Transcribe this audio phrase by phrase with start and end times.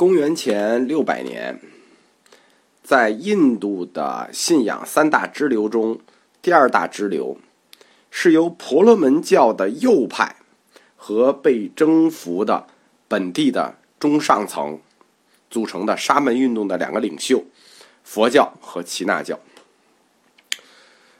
[0.00, 1.60] 公元前六百年，
[2.82, 6.00] 在印度的信仰三大支流中，
[6.40, 7.36] 第二大支流
[8.10, 10.36] 是由婆罗门教的右派
[10.96, 12.66] 和被征服的
[13.08, 14.80] 本地的中上层
[15.50, 17.44] 组成的沙门运动的两个领袖——
[18.02, 19.38] 佛教和耆那教。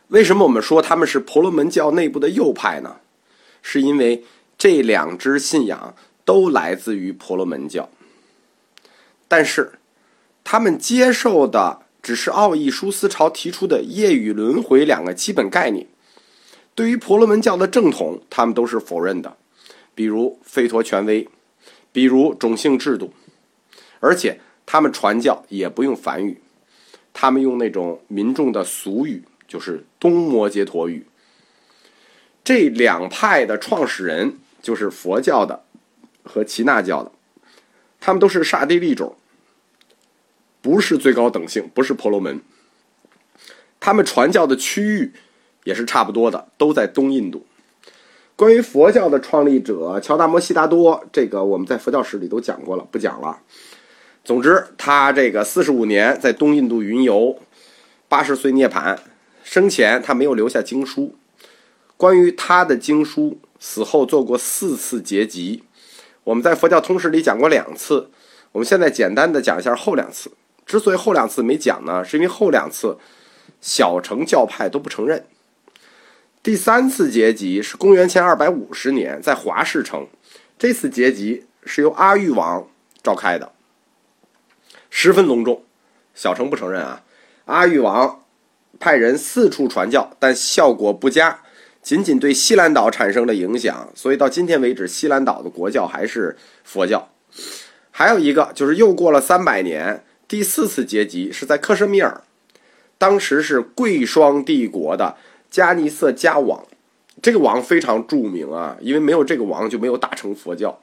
[0.09, 2.97] 为什么我们说他们是婆罗门教内部的右派呢？
[3.61, 4.25] 是因为
[4.57, 5.95] 这两支信仰
[6.25, 7.87] 都来自于婆罗门教。
[9.31, 9.75] 但是，
[10.43, 15.87] 他们接受的只是奥义书思潮提出的业与轮回两个基本概念。
[16.75, 19.37] 对于婆罗门教的正统，他们都是否认的，
[19.95, 21.29] 比如吠陀权威，
[21.93, 23.13] 比如种姓制度，
[24.01, 26.41] 而且他们传教也不用梵语，
[27.13, 31.07] 他们用那种民众的俗语，就是东摩羯陀语。
[32.43, 35.63] 这两派的创始人就是佛教的
[36.25, 37.13] 和耆那教的，
[38.01, 39.15] 他们都是刹帝利种。
[40.63, 42.41] 不是最高等性，不是婆罗门。
[43.79, 45.13] 他们传教的区域
[45.65, 47.47] 也是差不多的，都在东印度。
[48.37, 53.39] 关于佛教的创立者乔达摩悉达多，这个我们在佛教史里都讲过了，不讲了。
[54.25, 57.39] 总之，他这个四十五年在东印度云游，
[58.09, 58.99] 八十岁涅槃。
[59.43, 61.17] 生前他没有留下经书。
[61.97, 65.65] 关于他的经书，死后做过四次结集，
[66.25, 68.11] 我们在佛教通史里讲过两次。
[68.53, 70.31] 我们现在简单的讲一下后两次。
[70.67, 72.97] 之所以后两次没讲呢，是因为后两次
[73.61, 75.27] 小乘教派都不承认。
[76.43, 80.07] 第三次结集是公元前二百五十年在华氏城，
[80.59, 82.67] 这次结集是由阿育王
[83.03, 83.53] 召开的，
[84.89, 85.63] 十分隆重。
[86.15, 87.03] 小乘不承认啊，
[87.47, 88.23] 阿育王
[88.79, 91.41] 派人四处传教，但效果不佳，
[91.83, 93.91] 仅仅对西兰岛产生了影响。
[93.95, 97.11] 所以到今天为止，西兰岛的国教还是佛教。
[97.91, 100.05] 还有一个就是又过了三百年。
[100.31, 102.23] 第四次结集是在克什米尔，
[102.99, 105.17] 当时是贵霜帝国的
[105.51, 106.65] 加尼色加王，
[107.21, 110.79] 这个王非常著名啊，因为没有这个王就没有大乘佛教。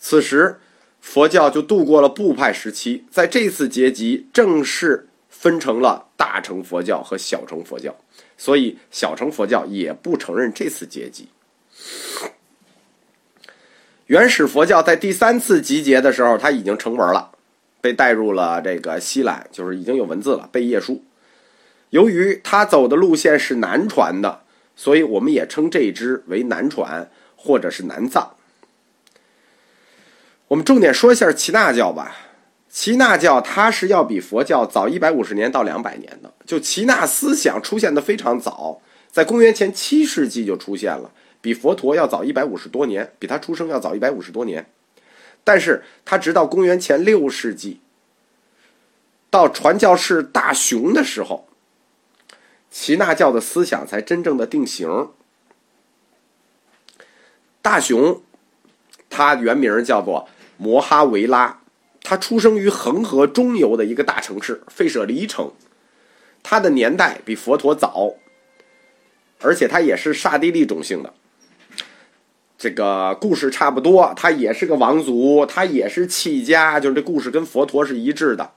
[0.00, 0.58] 此时
[1.00, 7.94] 佛教就度过了部派时期，在这次结集正式分成了大乘佛教和小乘佛教，
[8.36, 11.28] 所以小乘佛教也不承认这次结集。
[14.06, 17.30] 原始佛教在第三次集结的时候，它已经成文了。
[17.80, 21.02] 被带入了这个西兰，就是已经有文字了，贝叶书。
[21.90, 24.42] 由于他走的路线是南传的，
[24.76, 28.34] 所以我们也称这一支为南传或者是南藏。
[30.48, 32.16] 我们重点说一下耆那教吧。
[32.72, 38.80] 耆那教它是要比佛教早一百五十年到两百年的，就耆那思想出现的非常早，
[39.10, 41.10] 在公元前七世纪就出现了，
[41.40, 44.64] 比佛陀要早一百五十多年，比他出生要早一百五十多年。
[45.42, 47.80] 但是他直到公元前六世纪，
[49.30, 51.48] 到传教士大雄的时候，
[52.70, 55.10] 耆那教的思想才真正的定型。
[57.62, 58.22] 大雄，
[59.08, 61.60] 他原名叫做摩哈维拉，
[62.02, 65.52] 他出生于恒河中游的一个大城市费舍离城，
[66.42, 68.14] 他的年代比佛陀早，
[69.40, 71.14] 而且他也是刹帝利种姓的。
[72.60, 78.50] 这个故事差不多，他也是个王族，他也是弃家，就是这故事跟佛陀是一致的。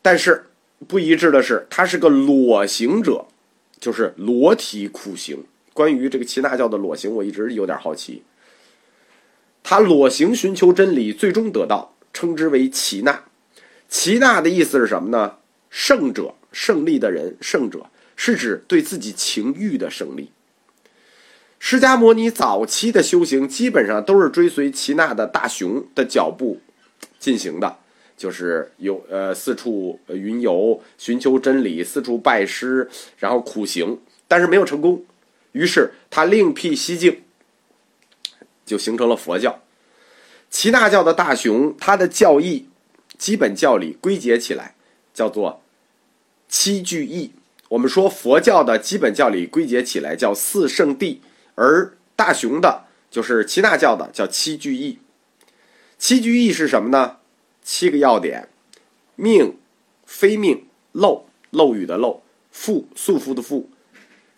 [0.00, 0.46] 但是
[0.88, 3.26] 不一致的是，他是个裸行者，
[3.78, 5.44] 就是裸体苦行。
[5.74, 8.22] 关于这个耆那教的裸行，我一直有点好奇。
[9.62, 13.24] 他裸行寻求真理，最终得到，称之为耆那。
[13.90, 15.36] 耆那的意思是什么呢？
[15.68, 17.84] 胜者，胜利的人，胜者
[18.16, 20.30] 是指对自己情欲的胜利。
[21.64, 26.60] 释迦牟尼早期的修行基本上都是追随耆那的大雄的脚步
[27.20, 27.78] 进行的，
[28.16, 35.04] 就是有呃四处云游，寻求真理，四处拜师，然后苦行，但是没有成功。
[35.52, 37.22] 于是他另辟蹊径，
[38.66, 39.60] 就形成了佛教。
[40.50, 42.66] 耆那教的大雄，他的教义
[43.16, 44.74] 基本教理归结起来
[45.14, 45.62] 叫做
[46.48, 47.30] 七句义。
[47.68, 51.18] 我们说佛教的基本教理归结起来叫四圣谛。
[51.54, 54.98] 而大雄的，就是耆那教的，叫七句义。
[55.98, 57.18] 七句义是什么呢？
[57.62, 58.48] 七个要点：
[59.16, 59.56] 命、
[60.06, 62.22] 非命、漏、漏语的漏、
[62.52, 63.66] 缚、束缚的缚、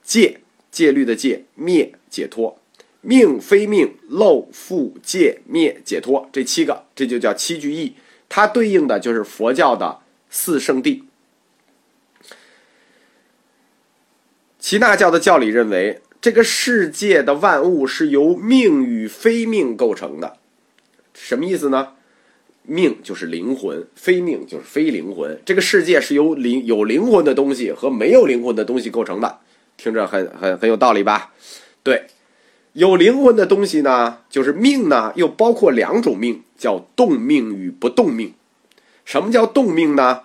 [0.02, 0.40] 戒、
[0.70, 2.58] 戒律的戒、灭、解脱。
[3.00, 7.94] 命、非命、漏、缚、戒、灭、解脱，这七个，这就叫七句义。
[8.28, 10.00] 它对应的就是佛教的
[10.30, 11.04] 四圣地。
[14.58, 16.00] 耆那教的教理认为。
[16.24, 20.38] 这个世界的万物是由命与非命构成的，
[21.12, 21.88] 什么意思呢？
[22.62, 25.38] 命就是灵魂，非命就是非灵魂。
[25.44, 29.40] 这个世界是由灵有灵魂的东西和没有灵魂的东西构成的，
[29.76, 31.34] 听着很很很有道理吧？
[31.82, 32.06] 对，
[32.72, 38.32] 有灵魂的东西呢，就是命呢，又包括两种命，叫动命与不动命。
[39.04, 40.22] 什么叫动命呢？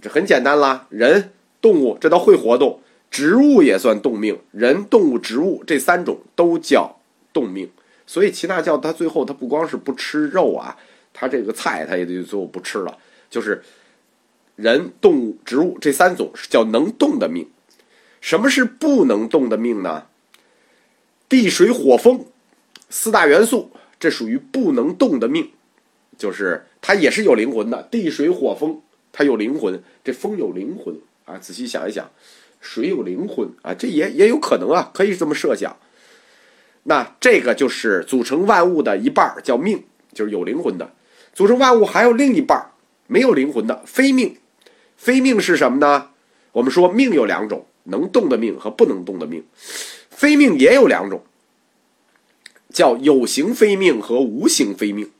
[0.00, 2.80] 这很简单啦，人、动物这都会活动，
[3.10, 7.00] 植物也算动命，人、动物、植物这三种都叫
[7.32, 7.68] 动命。
[8.06, 10.76] 所以耆那教它最后它不光是不吃肉啊。
[11.12, 12.96] 它这个菜，它也就最后不吃了。
[13.28, 13.62] 就是
[14.56, 17.48] 人、动物、植物这三种是叫能动的命。
[18.20, 20.06] 什么是不能动的命呢？
[21.28, 22.26] 地、水、火、风
[22.88, 25.50] 四大元素，这属于不能动的命。
[26.16, 28.80] 就是它也是有灵魂的，地、水、火、风，
[29.10, 29.82] 它有灵魂。
[30.04, 31.38] 这风有灵魂啊！
[31.38, 32.10] 仔细想一想，
[32.60, 35.76] 水有灵魂啊，这也也有可能啊，可以这么设想。
[36.84, 40.92] 那这个就是组成万物的一半叫命，就是有灵魂的。
[41.34, 42.70] 组成万物还有另一半
[43.06, 44.36] 没有灵魂的非命，
[44.96, 46.10] 非命是什么呢？
[46.52, 49.44] 我们说命有两种，能动的命和不能动的命。
[50.10, 51.22] 非命也有两种，
[52.72, 55.10] 叫有形非命和无形非命。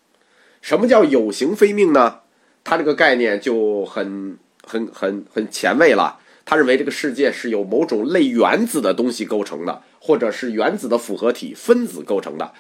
[0.61, 2.21] 什么叫有形非命呢？
[2.63, 6.20] 它这个概念就很很很很前卫了。
[6.45, 12.53] 他认为这个世界是由某种类原子的东西构成的，或者是原子的复合体分子构成的。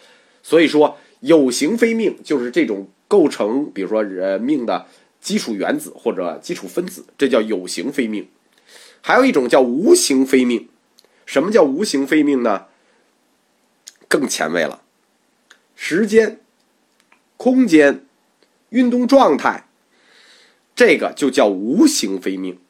[0.42, 2.88] 所以说有形非命就是这种。
[3.10, 4.86] 构成，比如说人命的
[5.20, 8.28] 基础原子或者基础分子，这叫有形非命。
[9.00, 10.68] 还有一种叫无形非命。
[11.26, 12.66] 什么叫无形非命呢？
[14.06, 14.82] 更前卫了，
[15.74, 16.38] 时间、
[17.36, 18.06] 空间、
[18.68, 19.64] 运动状态，
[20.76, 22.60] 这个就叫无形非命。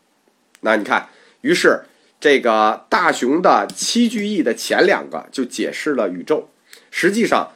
[0.61, 1.09] 那你看，
[1.41, 1.83] 于是
[2.21, 6.49] 这个大雄的七句义的前两个就解释了宇宙，
[6.91, 7.53] 实际上。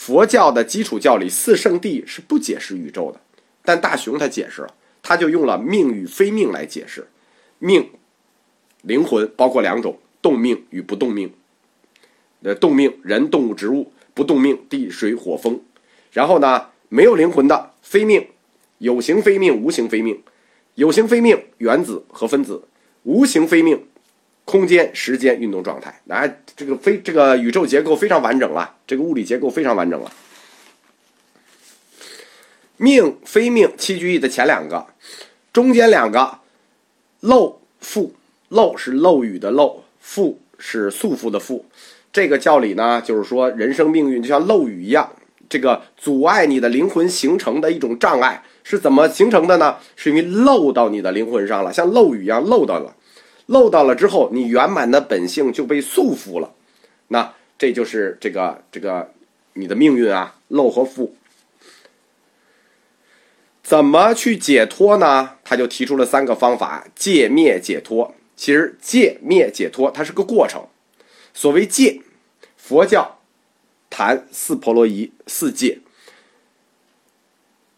[0.00, 3.20] 佛教的基础教理四圣谛是不解释宇宙的，
[3.64, 4.72] 但大雄他解释了，
[5.02, 7.08] 他就用了命与非命来解释。
[7.58, 7.90] 命，
[8.82, 11.32] 灵魂包括两种，动命与不动命。
[12.44, 15.60] 呃，动命人、动物、植物；不动命地、水、火、风。
[16.12, 18.28] 然后呢，没有灵魂的非命，
[18.78, 20.22] 有形非命、无形非命。
[20.78, 22.62] 有形非命，原子和分子；
[23.02, 23.84] 无形非命。
[24.44, 26.26] 空间、时间、运动状态，那
[26.56, 30.10] 这个非这个宇宙结构非常完整了，这个物理结构非常完整了。
[32.78, 34.86] 命非命七句义的前两个，
[35.52, 36.38] 中间两个
[37.20, 38.12] 漏缚，
[38.48, 41.62] 漏是漏雨的漏，缚是束缚的缚。
[42.10, 45.12] 这个教理呢，就是说人生命运就像漏雨一样，
[45.50, 49.78] 这个阻碍你的灵魂形成的一种障碍是怎么形成的呢？
[49.96, 52.94] 是因为漏到你的灵魂上了，像漏雨一样漏到了。
[53.46, 56.52] 漏到了之后，你圆满的本性就被束缚了，
[57.08, 59.10] 那这就是这个这个
[59.54, 61.08] 你的命运啊，漏和缚，
[63.62, 65.36] 怎么去解脱呢？
[65.42, 68.14] 他就提出了三个方法：戒灭解脱。
[68.36, 70.62] 其实戒灭解脱它是个过程。
[71.32, 72.02] 所谓戒，
[72.58, 73.18] 佛教
[73.88, 75.80] 谈四婆罗夷四戒，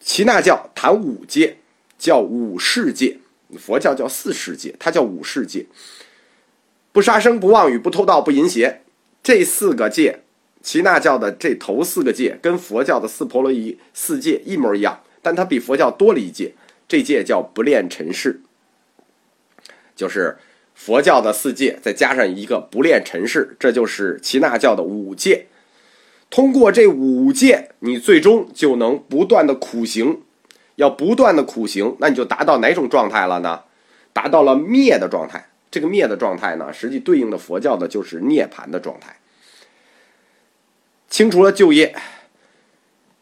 [0.03, 1.59] 耆那教谈五戒，
[1.99, 3.19] 叫五世戒。
[3.59, 5.67] 佛教叫四世界，它叫五世界。
[6.93, 8.83] 不杀生、不妄语、不偷盗、不淫邪，
[9.23, 10.21] 这四个戒，
[10.63, 16.55] 耆那教的这头四个戒跟佛教的四婆罗夷四戒一模一样，但它比佛教多了一戒，
[16.89, 18.41] 这戒叫不恋尘世。
[19.97, 20.39] 就是
[20.75, 25.47] 佛教的四戒，再加上一个不恋尘世，这就是耆那教的五戒。
[26.31, 30.23] 通过这五戒，你最终就能不断的苦行。
[30.77, 33.61] 要不断的苦行，那你就达到哪种状态了呢？
[34.15, 35.45] 达到了灭的状态。
[35.71, 39.17] 这个灭的状态呢，实际对应的佛教的就是涅槃的状态。
[41.09, 41.95] 清除了旧业，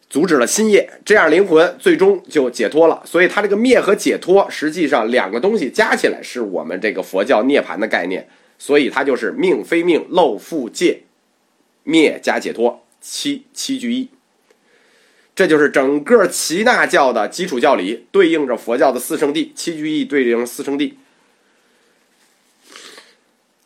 [0.09, 3.03] 阻止了新业，这样灵魂最终就解脱了。
[3.05, 8.27] 所以，它这个灭和解脱，实际上两个东西加起来是我们这个佛教涅槃的概念。
[8.57, 11.01] 所以，它就是命非命，漏复界，
[11.83, 14.09] 灭加解脱，七七具一。
[15.35, 20.95] 这就是整个耆那教的基础教理，对应着佛教的四圣谛，七句义对应四圣谛。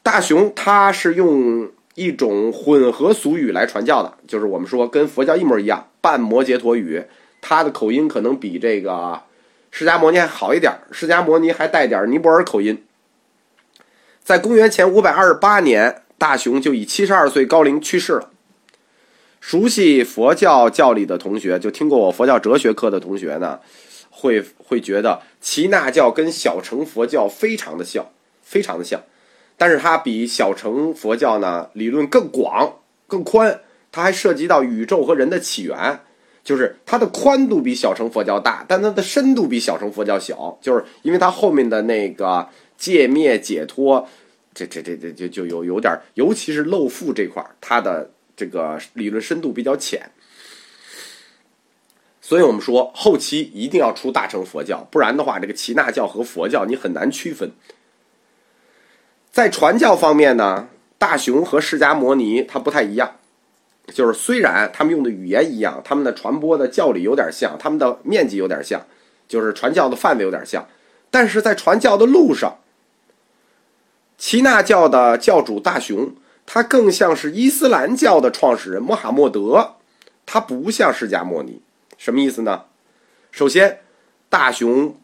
[0.04, 7.04] 大雄他是用一种混合俗语来传教的，就是我们说跟佛教一模一样，半摩羯陀语，
[7.42, 9.24] 他的口音可能比这个
[9.72, 12.84] 释迦摩尼还好一点，释迦摩尼还带点尼泊尔口音。
[14.24, 18.30] 在公元前五百二十八年，大雄就以七十二岁高龄去世了。
[19.46, 23.60] 熟悉佛教教理的同学，就听过我佛教哲学课的同学呢，
[24.10, 28.08] 会会觉得耆那教跟小乘佛教非常的像，
[28.42, 29.02] 非常的像，
[29.58, 33.60] 但是它比小乘佛教呢理论更广更宽，
[33.92, 36.00] 它还涉及到宇宙和人的起源，
[36.42, 42.48] 就是它的宽度比小乘佛教大，但它的深度比小乘佛教小，就是因为它后面的那个
[42.78, 44.08] 界灭解脱，
[44.54, 50.12] 这这这这就就有有点，尤其是漏腹这块儿，它的这个理论深度比较浅。
[52.22, 57.52] 所以我们说，后期一定要出大乘佛教，不然的话，这个耆那教和佛教你很难区分。
[59.30, 63.18] 在传教方面呢，大雄和释迦摩尼他不太一样，
[63.88, 68.86] 就是虽然他们用的语言一样，他们的传播的教理有点像，他们的面积有点像，
[69.28, 70.66] 就是传教的范围有点像，
[71.12, 72.60] 但是在传教的路上，
[74.18, 76.16] 耆那教的教主大雄，
[76.54, 79.78] 他更像是伊斯兰教的创始人穆罕默德，
[80.24, 81.64] 他不像释迦牟尼。
[81.98, 82.66] 什么意思呢？
[83.32, 83.80] 首先，
[84.30, 84.96] 大雄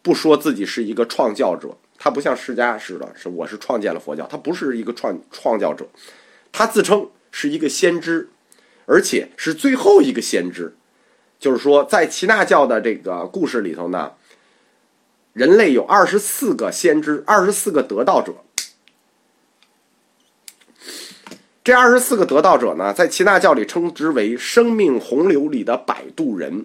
[0.00, 5.86] 不说自己是一个创教者，他不像释迦似的，是我是创建了佛教，他不是一个创创教者，
[6.50, 8.30] 他自称是一个先知，
[8.86, 10.74] 而且是最后一个先知。
[11.38, 14.14] 就是说，在耆那教的这个故事里头呢，
[15.34, 18.36] 人类有二十四个先知，二十四个得道者。
[21.66, 26.64] 这二十四个得道者呢，在耆那教里称之为生命洪流里的摆渡人，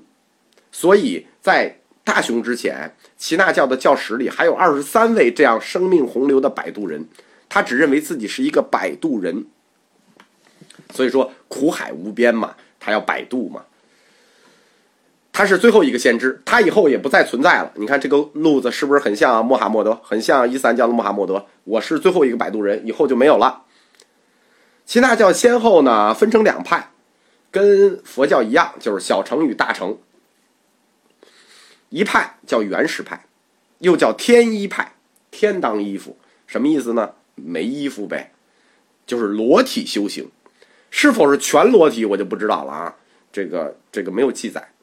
[0.72, 7.08] 所以在大雄之前，耆那教的教史里还有二十三位这样生命洪流的摆渡人，
[7.50, 9.48] 他只认为自己是一个摆渡人，
[10.94, 13.64] 所以说苦海无边嘛，他要摆渡嘛，
[15.34, 17.72] 他是最后一个先知，他以后也不再存在了。
[17.74, 21.44] 你看这个路子是不是很像穆罕默德，很像伊斯兰教的穆罕默德？
[21.64, 23.64] 我是最后一个摆渡人，以后就没有了。
[24.86, 26.92] 耆那教先后呢分成两派，
[27.50, 29.98] 跟佛教一样，就是小乘与大乘。
[31.90, 33.26] 一派叫原始派，
[33.80, 34.96] 又叫天衣派，
[35.30, 37.16] 天当衣服，什么意思呢？
[37.36, 38.32] 没衣服呗，
[39.06, 40.30] 就是裸体修行。
[40.90, 42.96] 是否是全裸体，我就不知道了啊，
[43.32, 44.74] 这个这个没有记载。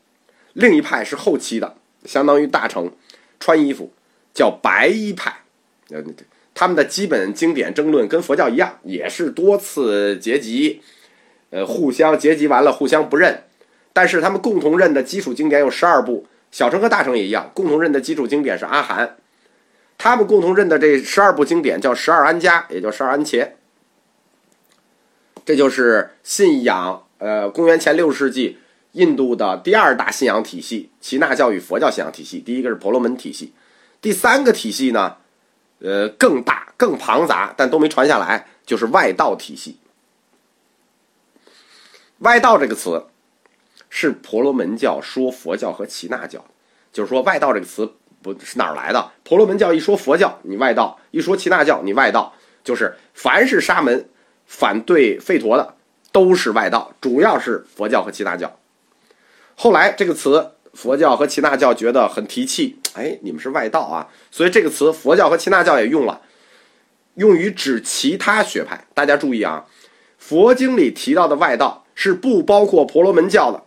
[0.54, 2.90] 另一派是后期的，相当于大乘，
[3.38, 3.92] 穿衣服，
[4.32, 5.44] 叫白衣派。
[5.90, 6.02] 呃。
[6.60, 10.82] 他们的基本经典争论跟佛教一样，也是多次结集，
[11.50, 13.44] 呃，互相结集完了互相不认，
[13.92, 19.18] 但是他们共同认的基础经典有十二部，小乘和大乘也一样，共同认的基础经典是阿含，
[19.96, 23.50] 他们共同认的这十二部经典叫十二安家，也叫十二安茄，
[25.44, 28.58] 这就是信仰，呃，公元前六世纪
[28.94, 32.40] 印度的第二大信仰体系——耆那教与佛教信仰体系。
[32.40, 33.52] 第一个是婆罗门体系，
[34.02, 35.18] 第三个体系呢？
[35.80, 39.78] 呃，更大、更庞杂，但都没传下来，就是外道体系。
[42.18, 43.06] 外道这个词
[43.88, 46.44] 是婆罗门教说佛教和耆那教，
[46.92, 49.12] 就是说外道这个词不是哪儿来的？
[49.22, 52.34] 婆罗门教一说佛教，你外道；一说耆那教，你外道。
[52.64, 54.08] 就是凡是沙门
[54.46, 55.76] 反对吠陀的，
[56.10, 58.58] 都是外道，主要是佛教和耆那教。
[59.54, 60.52] 后来这个词。
[60.74, 66.20] 佛教和耆那教觉得很提气，哎，你们是外道啊，所以这个词佛教和耆那教也用了，
[67.14, 68.86] 用于指其他学派。
[68.92, 69.64] 大家注意啊，
[70.18, 73.62] 佛经里提到的外道是不包括婆罗门教的，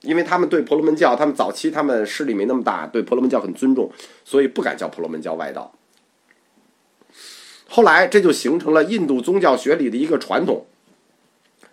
[0.00, 3.92] 因为他们对婆罗门教，他们早期他们势力没那么大，对婆罗门教很尊重，
[4.24, 5.72] 所以不敢叫婆罗门教外道。
[7.68, 10.66] 后来这就形成了印度宗教学里的一个传统，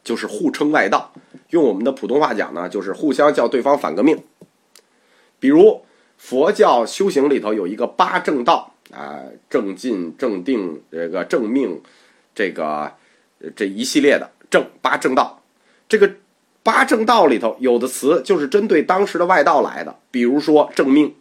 [0.04, 1.14] 就是互称外道。
[1.52, 4.22] 用我们的普通话讲呢，就是互相叫对方反革命。
[5.40, 5.82] 比如
[6.18, 11.82] 佛教修行里头有一个八正道啊，正进、正定、这个正命，
[12.36, 12.92] 这个
[13.56, 15.42] 这一系列的正八正道。
[15.88, 16.12] 这个
[16.64, 21.14] 八正道里头有的词就是针对当时的外道来的，比如说正命。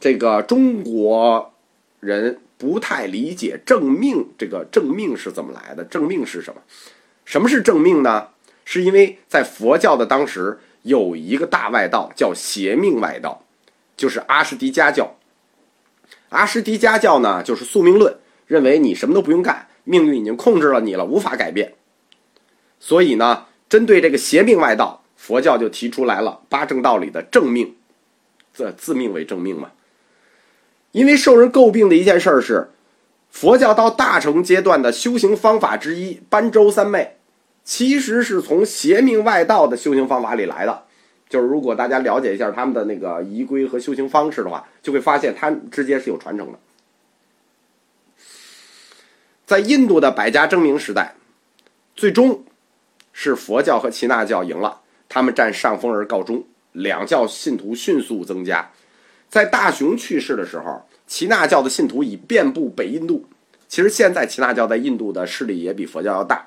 [0.00, 1.52] 这个中国
[2.00, 5.84] 人不太理解正命，这个正命是怎么来的？
[5.84, 6.60] 正命是什么？
[7.24, 8.28] 什么是正命呢？
[8.64, 10.58] 是因为在佛教的当时。
[10.82, 13.44] 有一个大外道叫邪命外道，
[14.00, 15.14] 就是阿什迪家教。
[16.30, 18.16] 阿什迪家教呢，就是宿命论，
[18.46, 21.74] 认为你什么都不用干，命运已经控制了你了，无法改变。
[22.78, 27.76] 所以呢，针对这个邪命外道，佛教就提出来了八正道里的正命，
[28.54, 29.72] 自自命为正命嘛。
[30.92, 32.70] 因为受人诟病的一件事是，
[33.30, 37.18] 佛教到大乘阶段的修行方法之一般舟三昧。
[37.62, 40.84] 其实是从邪命外道的修行方法里来的，
[41.30, 46.58] 就是如果大家了解一下他们的那个仪规和修行方式的话，就会发现它之间是有传承的。
[49.46, 51.14] 在印度的百家争鸣时代，
[51.94, 52.44] 最终
[53.12, 58.72] 是佛教和耆那教赢了，他们占上风而告终，两教信徒迅速增加。
[59.28, 63.24] 在大雄去世的时候，耆那教的信徒已遍布北印度。
[63.68, 66.46] 其实现在耆那教在印度的势力也比佛教要大。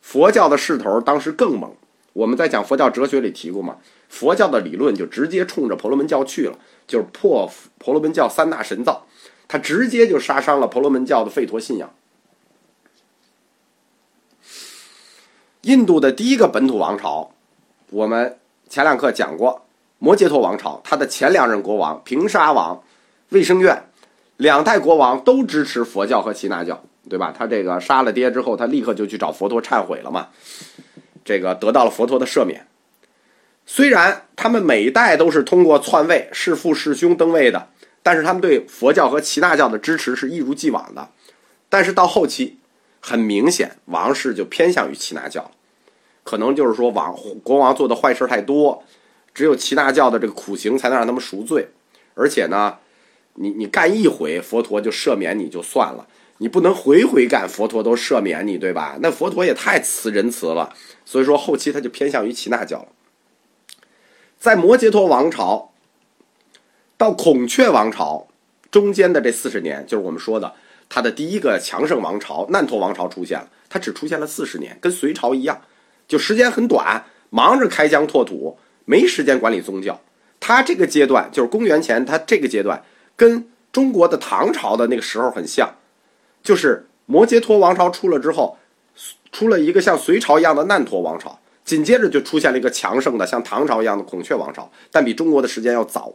[0.00, 1.74] 佛教的势头当时更猛，
[2.18, 3.76] 我们在讲佛教哲学里提过嘛，
[4.08, 7.48] 佛教的理论就直接冲着婆罗门教去了，就是破
[7.78, 9.06] 婆罗门教三大神造，
[9.46, 11.94] 他直接就杀伤了婆罗门教的吠陀信仰。
[15.60, 17.30] 印度的第一个本土王朝，
[17.90, 18.36] 我们
[18.68, 19.64] 前两课讲过，
[20.00, 22.82] 摩羯陀王朝，他的前两任国王平沙王、
[23.28, 23.84] 卫生院
[24.38, 27.32] 两代国王都支持佛教和耆那教，对吧？
[27.36, 30.28] 他这个杀了爹之后，他立刻就去找佛陀忏悔了嘛，
[31.28, 32.66] 这个得到了佛陀的赦免。
[33.66, 37.68] 虽然他们每一代都是通过篡位弑父弑兄登位的，
[38.02, 41.10] 但是他们对佛教和耆那教的支持是一如既往的。
[41.68, 42.56] 但是到后期。
[43.00, 45.52] 很明显，王室就偏向于耆那教，
[46.24, 48.82] 可能就是说王国王做的坏事太多，
[49.32, 51.68] 只有耆那教的这个苦行才能让他们赎罪。
[52.14, 52.76] 而且呢，
[53.34, 56.08] 你你干一回，佛陀就赦免你就算了，
[56.38, 58.98] 你不能回回干，佛陀都赦免你，对吧？
[59.00, 60.74] 那佛陀也太慈仁慈了。
[61.04, 62.88] 所以说后期他就偏向于耆那教了。
[64.38, 65.72] 在摩羯陀王朝
[66.96, 68.28] 到孔雀王朝
[68.70, 70.54] 中间的这四十年，就是我们说的。
[70.90, 75.60] 他的第一个强盛王朝难陀王朝出现了，他只出现了四十年，跟隋朝一样，
[76.06, 80.00] 就时间很短，忙着开疆拓土，没时间管理宗教。
[80.40, 82.82] 他这个阶段就是公元前，他这个阶段
[83.16, 85.74] 跟中国的唐朝的那个时候很像，
[86.48, 88.56] 就是摩羯陀王朝出了之后，
[89.30, 96.14] 出了一个像隋朝一样的难陀王朝，紧接着就出现了一个强盛的像唐朝一样的孔雀王朝，但比中国的时间要早。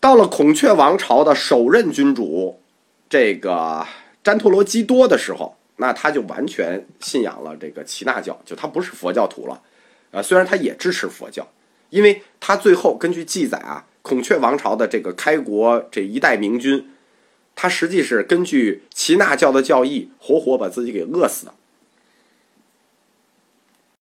[0.00, 2.60] 到了孔雀王朝的首任君主，
[3.08, 3.86] 这个
[4.22, 9.62] 詹陀罗基多的时候，那他就完全信仰了这个耆那教，就他不是佛教徒了，
[10.10, 11.48] 啊，虽然他也支持佛教，
[11.88, 16.86] 因为他最后根据记载啊，孔雀王朝的这个开国这一代明君，
[17.60, 21.52] 他实际是根据齐纳教的教义，活活把自己给饿死的。